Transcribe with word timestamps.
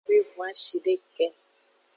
Wivon-ashideke. 0.07 1.25